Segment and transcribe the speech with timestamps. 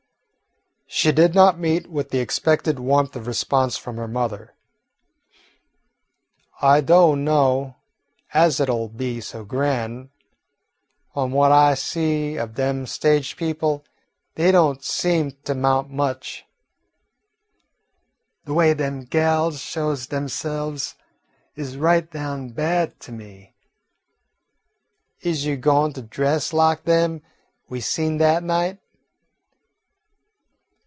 [0.93, 4.55] She did not meet with the expected warmth of response from her mother.
[6.61, 7.77] "I do' know
[8.33, 10.09] as it 'll be so gran'.
[11.15, 13.85] F'om what I see of dem stage people
[14.35, 16.45] dey don't seem to 'mount to much.
[18.45, 20.95] De way dem gals shows demse'ves
[21.55, 23.53] is right down bad to me.
[25.21, 27.21] Is you goin' to dress lak dem
[27.69, 28.79] we seen dat night?"